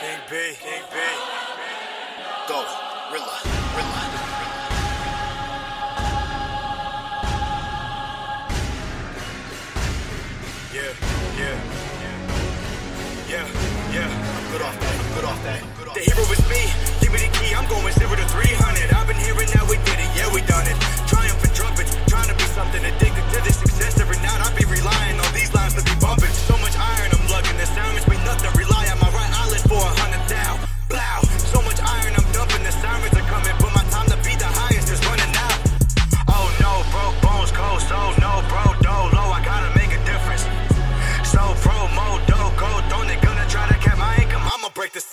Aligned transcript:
King 0.00 0.18
B, 0.30 0.34
King 0.58 0.82
B. 0.90 0.96
Go, 2.48 2.64
Rilla, 3.12 3.38
Rilla. 3.76 4.00
Yeah, 10.72 10.92
yeah, 11.36 11.60
yeah, 12.00 12.16
yeah, 13.28 13.48
yeah. 13.92 14.38
I'm 14.38 14.52
good 14.52 14.62
off 14.62 14.80
that. 14.80 15.00
I'm 15.00 15.14
good 15.14 15.24
off 15.24 15.42
that. 15.42 15.60
Good 15.76 15.88
off 15.88 15.94
The 15.94 16.00
hero 16.00 16.22
is 16.32 16.48
me. 16.48 16.89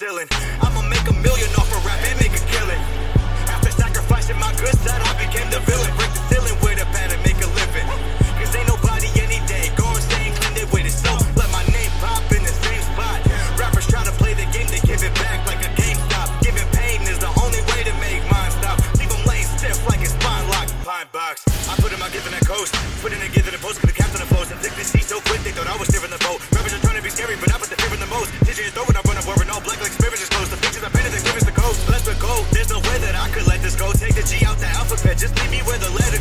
I'ma 0.07 0.87
make 0.87 1.03
a 1.03 1.15
million 1.19 1.51
off 1.59 1.67
a 1.67 1.79
rap 1.83 1.99
and 1.99 2.15
make 2.23 2.31
a 2.31 2.39
killing. 2.47 2.79
After 3.51 3.75
sacrificing 3.75 4.39
my 4.39 4.55
good 4.55 4.71
side, 4.79 5.03
I 5.03 5.11
became 5.19 5.51
the 5.51 5.59
villain. 5.67 5.91
Break 5.99 6.15
the 6.15 6.23
ceiling 6.31 6.55
with 6.63 6.79
a 6.79 6.87
and 6.87 7.19
make 7.27 7.35
a 7.43 7.49
living. 7.51 7.83
Cause 8.39 8.55
ain't 8.55 8.71
nobody 8.71 9.11
any 9.19 9.43
day 9.51 9.67
going 9.75 9.99
staying 9.99 10.31
clean 10.39 10.55
they 10.55 10.63
with 10.71 10.87
it. 10.87 10.95
So 10.95 11.11
let 11.35 11.51
my 11.51 11.59
name 11.75 11.91
pop 11.99 12.23
in 12.31 12.39
the 12.39 12.55
same 12.55 12.79
spot. 12.87 13.19
Rappers 13.59 13.83
try 13.91 13.99
to 14.07 14.15
play 14.15 14.31
the 14.31 14.47
game, 14.55 14.71
they 14.71 14.79
give 14.87 15.03
it 15.03 15.11
back 15.19 15.43
like 15.43 15.59
a 15.67 15.71
GameStop. 15.75 16.39
Giving 16.39 16.67
pain 16.71 17.03
is 17.03 17.19
the 17.19 17.27
only 17.43 17.59
way 17.75 17.83
to 17.83 17.91
make 17.99 18.23
mine 18.31 18.55
stop. 18.63 18.79
Leave 18.95 19.11
them 19.11 19.27
laying 19.27 19.43
stiff 19.59 19.75
like 19.91 19.99
it's 19.99 20.15
spine 20.15 20.47
locked. 20.47 20.71
Pine 20.87 21.11
box. 21.11 21.43
I 21.67 21.75
put 21.83 21.91
in 21.91 21.99
my 21.99 22.07
gift 22.15 22.23
in 22.23 22.31
that 22.31 22.47
coast. 22.47 22.71
Put 23.03 23.11
in 23.11 23.19
a 23.19 23.27
gift 23.27 23.51
in 23.51 23.51
the 23.51 23.59
post, 23.59 23.83
cause 23.83 23.91
the 23.91 24.06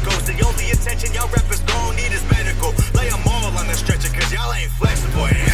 goes. 0.07 0.23
The 0.23 0.39
only 0.47 0.71
attention 0.71 1.13
y'all 1.13 1.29
rappers 1.29 1.61
gon' 1.63 1.97
need 1.97 2.13
is 2.13 2.25
medical. 2.31 2.71
Lay 2.95 3.07
Lay 3.07 3.09
'em 3.11 3.23
all 3.27 3.53
on 3.59 3.67
the 3.67 3.75
stretcher, 3.75 4.11
cause 4.15 4.33
y'all 4.33 4.53
ain't 4.55 4.71
flexible. 4.79 5.46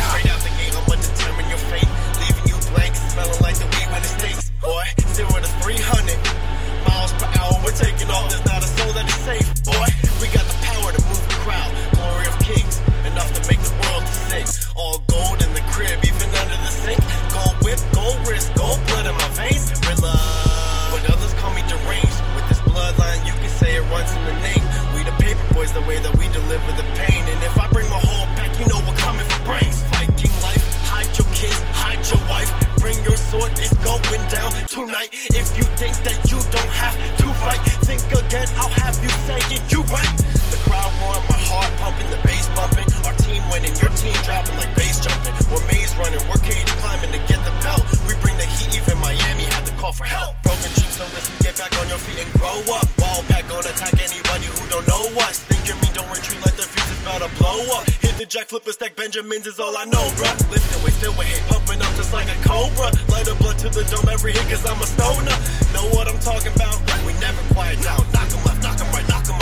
The 24.33 24.41
name. 24.49 24.65
We 24.95 25.05
the 25.05 25.17
paper 25.21 25.47
boys, 25.55 25.73
the 25.73 25.83
way 25.83 25.99
that 26.01 26.15
we 26.17 26.27
deliver 26.33 26.71
the 26.73 26.87
pain. 26.97 27.23
And 27.29 27.39
if 27.45 27.55
I 27.59 27.69
bring 27.69 27.89
my 27.89 28.01
whole 28.01 28.27
pack, 28.37 28.53
you 28.59 28.67
know 28.67 28.81
we're 28.89 28.97
coming 28.97 29.27
for 29.29 29.43
brains. 29.45 29.83
Viking 29.93 30.35
life, 30.41 30.65
hide 30.89 31.11
your 31.19 31.29
kids, 31.37 31.61
hide 31.77 32.03
your 32.09 32.23
wife. 32.29 32.51
Bring 32.81 32.99
your 33.05 33.17
sword, 33.17 33.53
it's 33.59 33.75
going 33.85 34.25
down 34.33 34.51
tonight. 34.67 35.11
If 35.33 35.55
you 35.57 35.65
think 35.79 35.95
that 36.03 36.19
you 36.31 36.39
don't 36.51 36.73
have 36.83 36.97
to 37.23 37.27
fight, 37.45 37.63
think 37.87 38.03
again, 38.11 38.49
I'll 38.59 38.75
have 38.83 38.97
you 39.03 39.11
say 39.29 39.39
it, 39.55 39.63
you 39.71 39.83
right. 39.87 40.15
The 40.51 40.59
crowd 40.67 40.91
roaring, 40.99 41.27
my 41.31 41.41
heart 41.47 41.73
pumping, 41.79 42.11
the 42.11 42.21
bass 42.27 42.49
bumping. 42.59 42.89
Our 43.07 43.15
team 43.23 43.43
winning, 43.55 43.75
your 43.79 43.93
team 43.95 44.17
dropping 44.27 44.57
like 44.59 44.73
bass 44.75 44.99
jumping. 44.99 45.35
We're 45.51 45.65
maze 45.71 45.95
running, 45.97 46.23
we're 46.27 46.43
cage 46.43 46.71
climbing 46.83 47.13
to 47.15 47.23
get 47.31 47.41
the 47.47 47.55
belt. 47.63 47.83
We 48.09 48.15
bring 48.19 48.37
the 48.37 48.49
heat, 48.51 48.75
even 48.83 48.99
Miami 48.99 49.47
had 49.47 49.65
to 49.67 49.75
call 49.79 49.93
for 49.93 50.05
help. 50.05 50.35
Broken 50.43 50.71
dreams, 50.75 50.92
listen, 51.11 51.35
get 51.43 51.59
back 51.59 51.73
on 51.81 51.89
your 51.89 51.99
feet 51.99 52.23
and 52.23 52.31
grow 52.39 52.59
up. 52.75 52.87
Ball 52.97 53.23
back, 53.27 53.49
gonna 53.49 53.67
attack 53.67 53.95
anybody 53.99 54.47
who 54.47 54.63
don't 54.71 54.87
know 54.87 55.05
us. 55.27 55.43
Think 55.51 55.67
you 55.67 55.75
mean 55.83 55.93
don't 55.95 56.09
retreat 56.11 56.39
like 56.45 56.55
the 56.55 56.67
is 56.67 57.01
about 57.03 57.27
to 57.27 57.31
blow 57.39 57.59
up. 57.75 57.89
Hit 57.99 58.15
the 58.19 58.27
jack, 58.27 58.49
flip 58.49 58.67
a 58.67 58.73
stack, 58.73 58.95
Benjamins 58.95 59.47
is 59.47 59.59
all 59.59 59.77
I 59.77 59.85
know, 59.87 60.05
bruh. 60.19 60.37
Lifting 60.51 60.83
weight, 60.85 60.95
still 60.95 61.13
hate, 61.19 61.43
pumping 61.51 61.83
up 61.83 61.93
just 61.99 62.13
like 62.13 62.29
a 62.31 62.39
cobra. 62.47 62.95
Light 63.11 63.29
up 63.29 63.39
blood 63.39 63.59
to 63.65 63.69
the 63.69 63.83
dome 63.91 64.09
every 64.13 64.33
hit, 64.33 64.47
cause 64.47 64.65
I'm 64.67 64.81
a 64.81 64.87
stoner. 64.87 65.37
Know 65.75 65.87
what 65.97 66.07
I'm 66.07 66.21
talking 66.21 66.55
about? 66.55 66.79
We 67.07 67.13
never 67.19 67.43
quiet 67.55 67.83
down. 67.83 68.03
Knock 68.15 68.31
'em 68.31 68.43
left, 68.47 68.63
knock 68.63 68.79
'em 68.81 68.89
right, 68.95 69.09
knock 69.09 69.27
'em 69.29 69.42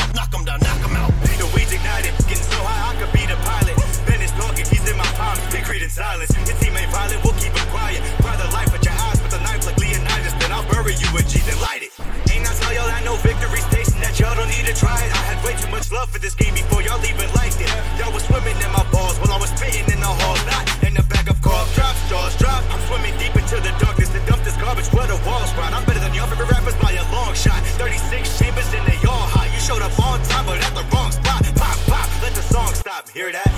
way 15.45 15.55
too 15.57 15.71
much 15.71 15.91
love 15.91 16.11
for 16.11 16.19
this 16.19 16.35
game 16.35 16.55
before 16.55 16.83
y'all 16.83 17.03
even 17.05 17.29
liked 17.35 17.61
it. 17.61 17.71
Y'all 17.99 18.13
was 18.13 18.25
swimming 18.25 18.57
in 18.57 18.71
my 18.73 18.85
balls 18.93 19.17
while 19.19 19.33
I 19.33 19.39
was 19.39 19.51
spitting 19.51 19.87
in 19.89 20.01
the 20.01 20.13
halls, 20.21 20.43
not 20.47 20.65
in 20.85 20.95
the 20.95 21.05
back 21.09 21.29
of 21.31 21.41
car. 21.43 21.65
Drops, 21.75 22.01
jaws 22.09 22.37
drop. 22.37 22.63
I'm 22.73 22.81
swimming 22.89 23.17
deep 23.19 23.35
into 23.37 23.57
the 23.61 23.73
darkness 23.81 24.11
to 24.11 24.21
dump 24.27 24.45
this 24.45 24.57
garbage 24.57 24.89
where 24.93 25.07
the 25.07 25.19
walls 25.27 25.53
rot. 25.57 25.73
I'm 25.73 25.85
better 25.85 26.01
than 26.01 26.15
y'all 26.15 26.29
favorite 26.29 26.51
rappers 26.51 26.77
by 26.77 26.93
a 26.93 27.05
long 27.13 27.35
shot. 27.35 27.61
36 27.81 28.39
chambers 28.39 28.69
and 28.75 28.85
they 28.87 28.99
all 29.07 29.27
hot. 29.35 29.49
You 29.53 29.61
showed 29.61 29.83
up 29.83 29.95
on 29.99 30.23
time, 30.29 30.47
but 30.47 30.59
at 30.61 30.75
the 30.75 30.85
wrong 30.95 31.13
spot. 31.13 31.43
Pop, 31.57 31.77
pop, 31.89 32.09
let 32.23 32.33
the 32.35 32.43
song 32.43 32.73
stop. 32.75 33.09
Hear 33.11 33.33
that? 33.33 33.50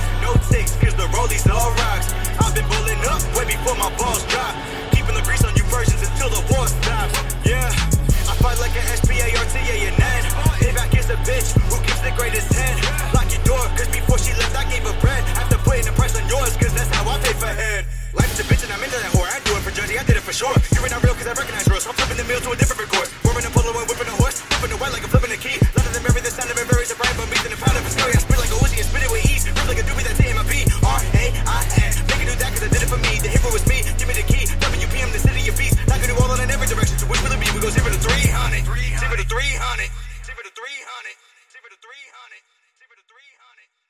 for 20.32 20.48
sure. 20.48 20.56
You're 20.72 20.88
not 20.88 21.04
real 21.04 21.12
cause 21.12 21.28
I 21.28 21.36
recognize 21.36 21.68
yours. 21.68 21.84
I'm 21.84 21.92
flipping 21.92 22.16
the 22.16 22.24
meal 22.24 22.40
to 22.40 22.50
a 22.52 22.56
different 22.56 22.80
record. 22.80 23.08
Wearing 23.20 23.44
a 23.44 23.52
polo 23.52 23.68
and 23.76 23.84
whipping 23.84 24.08
a 24.08 24.16
horse. 24.16 24.40
Flipping 24.40 24.72
the 24.72 24.80
white 24.80 24.92
like 24.96 25.04
I'm 25.04 25.12
flipping 25.12 25.32
a 25.36 25.36
key. 25.36 25.60
Louder 25.76 25.92
than 25.92 26.02
Mary, 26.08 26.24
the 26.24 26.32
sound 26.32 26.48
of 26.48 26.56
it 26.56 26.64
a 26.64 26.74
surprised. 26.88 27.16
But 27.20 27.28
me 27.28 27.36
than 27.44 27.52
the 27.52 27.60
proud 27.60 27.76
of 27.76 27.84
a 27.84 27.92
story. 27.92 28.16
I 28.16 28.20
spit 28.24 28.40
like 28.40 28.48
a 28.48 28.58
Uzi 28.64 28.76
and 28.80 28.88
spit 28.88 29.02
it 29.04 29.10
with 29.12 29.28
ease. 29.28 29.44
Rip 29.44 29.68
like 29.68 29.80
a 29.80 29.84
doobie 29.84 30.06
that's 30.08 30.20
in 30.24 30.32
my 30.32 30.44
P. 30.48 30.64
R 30.80 31.00
A 31.20 31.24
I 31.36 31.60
N. 31.84 31.92
Make 32.08 32.22
it 32.24 32.28
do 32.32 32.34
that 32.40 32.50
cause 32.56 32.64
I 32.64 32.68
did 32.72 32.80
it 32.80 32.88
for 32.88 33.00
me. 33.04 33.12
The 33.20 33.28
hero 33.28 33.48
was 33.52 33.64
me. 33.68 33.78
Give 33.84 34.08
me 34.08 34.16
the 34.16 34.24
key. 34.24 34.44
WPM, 34.48 35.08
the 35.12 35.20
city 35.20 35.42
of 35.52 35.54
peace. 35.60 35.76
can 35.76 36.08
do 36.08 36.16
all 36.16 36.32
on 36.32 36.40
in 36.40 36.48
every 36.48 36.68
direction. 36.68 36.96
So 36.96 37.04
which 37.12 37.20
will 37.20 37.34
it 37.36 37.40
be? 37.40 37.48
We 37.52 37.60
go 37.60 37.68
zero 37.68 37.92
to 37.92 38.00
300. 38.00 38.64
Zero 38.64 39.14
to 39.20 39.26
300. 39.28 39.92
Zero 40.24 40.40
to 40.48 40.52
300. 40.56 41.12
Zero 41.52 41.68
to 41.68 41.76
300. 41.76 42.40
Zero 42.80 42.94
to 42.96 43.04
300. 43.04 43.81